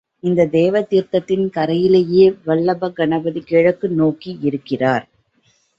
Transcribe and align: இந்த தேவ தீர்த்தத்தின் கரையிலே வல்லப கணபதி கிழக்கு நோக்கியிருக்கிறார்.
இந்த 0.23 0.45
தேவ 0.45 0.81
தீர்த்தத்தின் 0.81 1.45
கரையிலே 1.57 2.01
வல்லப 2.45 2.91
கணபதி 2.91 3.41
கிழக்கு 3.41 3.89
நோக்கியிருக்கிறார். 3.89 5.05